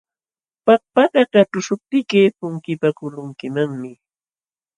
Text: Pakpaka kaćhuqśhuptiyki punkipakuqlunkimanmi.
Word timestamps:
Pakpaka 0.65 1.21
kaćhuqśhuptiyki 1.33 2.21
punkipakuqlunkimanmi. 2.37 3.91